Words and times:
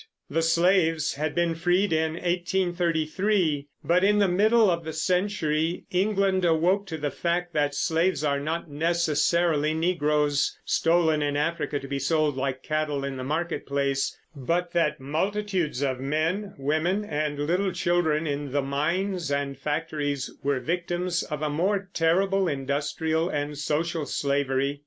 The 0.31 0.41
slaves 0.41 1.13
had 1.13 1.35
been 1.35 1.53
freed 1.53 1.93
in 1.93 2.13
1833; 2.13 3.67
but 3.83 4.03
in 4.03 4.17
the 4.17 4.27
middle 4.27 4.67
of 4.71 4.83
the 4.83 4.93
century 4.93 5.83
England 5.91 6.43
awoke 6.43 6.87
to 6.87 6.97
the 6.97 7.11
fact 7.11 7.53
that 7.53 7.75
slaves 7.75 8.23
are 8.23 8.39
not 8.39 8.67
necessarily 8.67 9.75
negroes, 9.75 10.57
stolen 10.65 11.21
in 11.21 11.37
Africa 11.37 11.79
to 11.79 11.87
be 11.87 11.99
sold 11.99 12.35
like 12.35 12.63
cattle 12.63 13.03
in 13.05 13.15
the 13.17 13.23
market 13.23 13.67
place, 13.67 14.17
but 14.35 14.71
that 14.71 14.99
multitudes 14.99 15.83
of 15.83 15.99
men, 15.99 16.55
women, 16.57 17.05
and 17.05 17.37
little 17.37 17.71
children 17.71 18.25
in 18.25 18.51
the 18.51 18.63
mines 18.63 19.29
and 19.29 19.55
factories 19.59 20.33
were 20.41 20.59
victims 20.59 21.21
of 21.21 21.43
a 21.43 21.49
more 21.51 21.89
terrible 21.93 22.47
industrial 22.47 23.29
and 23.29 23.55
social 23.55 24.07
slavery. 24.07 24.79